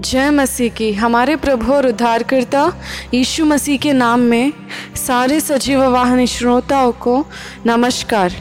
[0.00, 2.66] जय मसीह की। हमारे प्रभु और उद्धारकर्ता
[3.14, 4.52] यीशु मसीह के नाम में
[4.96, 7.24] सारे सजीव वाहन श्रोताओं को
[7.66, 8.32] नमस्कार।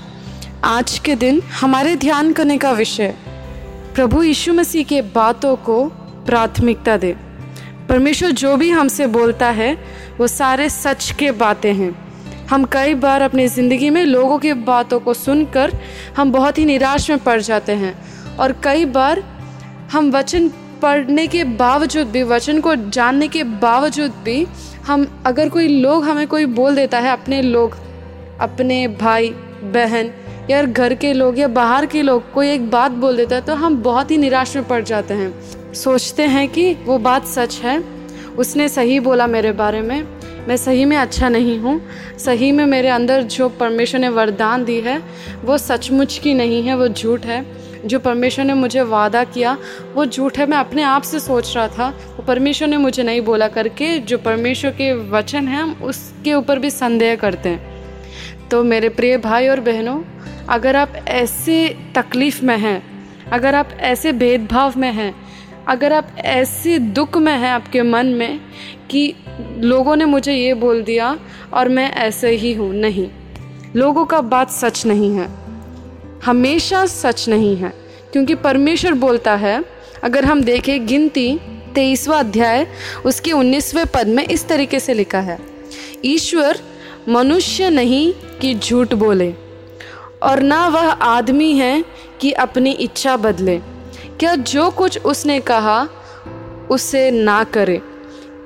[0.64, 3.14] आज के दिन हमारे ध्यान करने का विषय,
[3.96, 5.84] प्रभु यीशु मसीह के बातों को
[6.28, 7.16] प्राथमिकता दे।
[7.90, 9.74] परमेश्वर जो भी हमसे बोलता है,
[10.20, 11.92] वो सारे सच के बातें हैं।
[12.50, 15.74] हम कई बार अपनी ज़िंदगी में लोगों की बातों को सुनकर
[16.18, 17.94] हम बहुत ही निराश में पड़ जाते हैं
[18.38, 19.24] और कई बार
[19.92, 20.50] हम वचन
[20.82, 24.48] पढ़ने के बावजूद भी, वचन को जानने के बावजूद भी,
[24.86, 27.78] हम, अगर कोई लोग हमें कोई बोल देता है, अपने लोग,
[28.40, 29.30] अपने भाई,
[29.64, 30.12] बहन,
[30.50, 33.54] या घर के लोग, या बाहर के लोग, कोई एक बात बोल देता है तो
[33.54, 35.34] हम बहुत ही निराश में पड़ जाते हैं।
[35.74, 37.84] सोचते हैं कि वो बात सच है।
[38.38, 40.08] उसने सही बोला मेरे बारे में।
[40.48, 41.82] मैं सही में अच्छा नहीं हूँ।
[42.20, 45.04] सही में मेरे अंदर जो परमेश्वर ने वरदान दी है,
[45.46, 49.58] वो सचमुच की नहीं है, वो झूठ है। जो परमेश्वर ने मुझे वादा किया,
[49.94, 53.22] वो झूठ है, मैं अपने आप से सोच रहा था। वो परमेश्वर ने मुझे नहीं
[53.22, 57.78] बोला करके, जो परमेश्वर के वचन हैं, हम उसके ऊपर भी संदेह करते हैं।
[58.52, 60.02] तो मेरे प्रिय भाई और बहनों,
[60.50, 62.84] अगर आप ऐसे तकलीफ़ में हैं,
[63.32, 65.16] अगर आप ऐसे भेदभाव में हैं,
[65.68, 68.40] अगर आप ऐसे दुख में हैं आपके मन में
[68.90, 69.14] कि
[69.58, 71.20] लोगों ने मुझे ये बोल दिया
[71.54, 73.10] और मैं ऐसे ही हूँ, नहीं।
[73.76, 75.47] लोगों का बात सच नहीं है।
[76.28, 77.74] हमेशा सच नहीं है,
[78.12, 79.64] क्योंकि परमेश्वर बोलता है,
[80.04, 81.40] अगर हम देखें गिनती
[81.76, 82.66] तेईसवा अध्याय,
[83.06, 85.38] उसके उन्नीसवें पद में इस तरीके से लिखा है,
[86.06, 86.60] ईश्वर
[87.10, 88.12] मनुष्य नहीं
[88.42, 89.34] कि झूठ बोले,
[90.24, 91.84] और ना वह आदमी है
[92.22, 93.58] कि अपनी इच्छा बदले।
[94.20, 95.88] क्या जो कुछ उसने कहा,
[96.72, 97.82] उसे ना करे?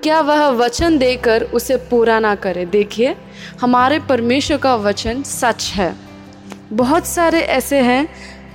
[0.04, 2.66] क्या वह वचन देकर उसे पूरा ना करे?
[2.68, 3.16] देखिए,
[3.62, 6.11] हमारे परमेश्वर का वचन सच है।
[6.74, 8.08] बहुत सारे ऐसे हैं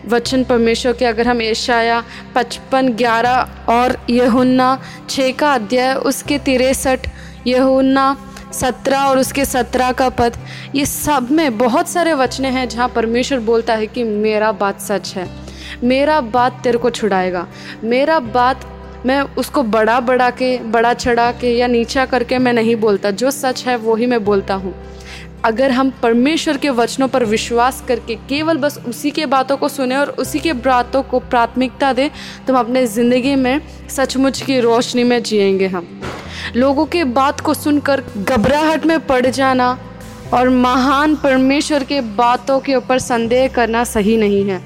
[0.08, 2.02] वचन परमेश्वर के, अगर हम एशाया
[2.34, 4.78] पचपन ग्यारह और यहुन्ना
[5.10, 7.08] छः का अध्याय, उसके तिरसठ,
[7.46, 8.16] यहुन्ना
[8.52, 10.36] सत्रह और उसके सत्रह का पद,
[10.74, 15.14] ये सब में बहुत सारे वचने हैं जहाँ परमेश्वर बोलता है कि मेरा बात सच
[15.16, 15.28] है।
[15.84, 17.46] मेरा बात तेरे को छुड़ाएगा।
[17.84, 18.66] मेरा बात
[19.06, 23.30] मैं उसको बड़ा बड़ा के, बड़ा चढ़ा के या नीचा करके मैं नहीं बोलता। जो
[23.30, 24.74] सच है, वो ही मैं बोलता हूँ।
[25.46, 29.96] अगर हम परमेश्वर के वचनों पर विश्वास करके केवल बस उसी के बातों को सुने
[29.96, 32.08] और उसी के बातों को प्राथमिकता दें
[32.46, 35.86] तो हम अपने ज़िंदगी में सचमुच की रोशनी में जिएँगे हम।
[36.56, 39.70] लोगों के बात को सुनकर घबराहट में पड़ जाना
[40.34, 44.60] और महान परमेश्वर के बातों के ऊपर संदेह करना सही नहीं है।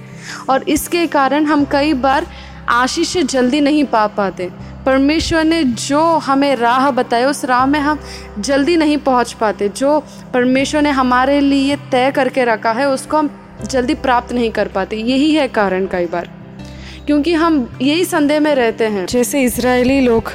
[0.50, 2.26] और इसके कारण हम कई बार
[2.68, 4.50] आशीष जल्दी नहीं पा पाते।
[4.86, 7.98] परमेश्वर ने जो हमें राह बताई उस राह में हम
[8.38, 10.00] जल्दी नहीं पहुँच पाते। जो
[10.34, 13.30] परमेश्वर ने हमारे लिए तय करके रखा है उसको हम
[13.70, 16.30] जल्दी प्राप्त नहीं कर पाते। यही है कारण कई बार।
[17.06, 20.32] क्योंकि हम यही संदेह में रहते हैं। जैसे इसराइली लोग।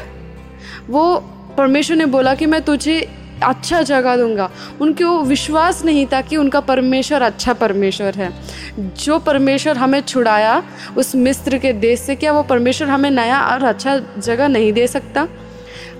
[0.89, 1.15] वो
[1.57, 3.09] परमेश्वर ने बोला कि मैं तुझे
[3.43, 4.49] अच्छा जगह दूँगा।
[4.81, 8.31] उनको विश्वास नहीं था कि उनका परमेश्वर अच्छा परमेश्वर है।
[8.79, 10.63] जो परमेश्वर हमें छुड़ाया
[10.97, 14.87] उस मिस्र के देश से, क्या वो परमेश्वर हमें नया और अच्छा जगह नहीं दे
[14.87, 15.27] सकता?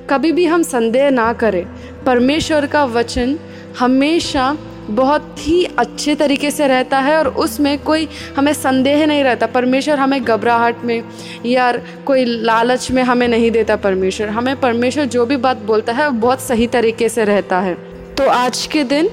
[0.10, 1.66] कभी भी हम संदेह ना करें।
[2.06, 3.40] परमेश्वर का वचन
[3.80, 4.58] हमेशा
[4.90, 8.08] बहुत ही अच्छे तरीके से रहता है और उसमें कोई
[8.38, 11.04] हमें संदेह नहीं रहता। परमेश्वर हमें घबराहट में
[11.46, 11.74] या
[12.06, 16.20] कोई लालच में हमें नहीं देता परमेश्वर। हमें परमेश्वर जो भी बात बोलता है, वो
[16.20, 17.74] बहुत सही तरीके से रहता है।
[18.16, 19.10] तो आज के दिन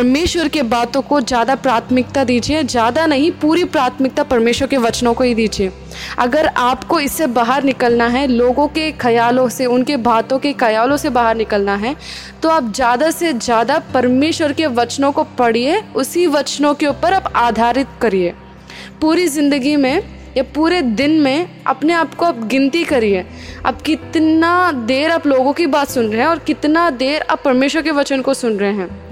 [0.00, 5.24] परमेश्वर के बातों को ज़्यादा प्राथमिकता दीजिए, ज़्यादा नहीं, पूरी प्राथमिकता परमेश्वर के वचनों को
[5.24, 5.70] ही दीजिए।
[6.18, 11.10] अगर आपको इससे बाहर निकलना है, लोगों के ख्यालों से, उनके बातों के ख्यालों से
[11.10, 11.94] बाहर निकलना है
[12.42, 17.32] तो आप ज़्यादा से ज़्यादा परमेश्वर के वचनों को पढ़िए, उसी वचनों के ऊपर आप
[17.36, 18.32] आधारित करिए।
[19.00, 20.02] पूरी ज़िंदगी में
[20.36, 23.24] या पूरे दिन में अपने आप को आप गिनती करिए।
[23.66, 27.82] आप कितना देर आप लोगों की बात सुन रहे हैं और कितना देर आप परमेश्वर
[27.82, 29.09] के वचन को सुन रहे हैं।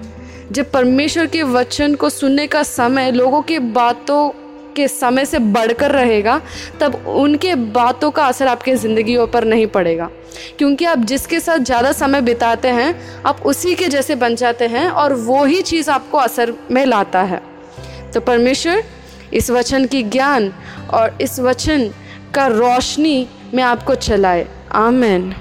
[0.53, 4.31] जब परमेश्वर के वचन को सुनने का समय, लोगों की बातों
[4.77, 6.41] के समय से बढ़कर रहेगा,
[6.81, 10.11] तब उनके बातों का असर आपके ज़िंदगियों पर नहीं पड़ेगा।
[10.59, 14.89] क्योंकि आप जिसके साथ ज़्यादा समय बिताते हैं, आप उसी के जैसे बन जाते हैं
[14.89, 17.43] और वो ही चीज़ आपको असर में लाता है।
[18.15, 18.83] तो परमेश्वर,
[19.35, 20.53] इस वचन की ज्ञान
[20.91, 21.91] और इस वचन
[22.35, 25.35] का रोशनी में आपको चलाए। आमेन।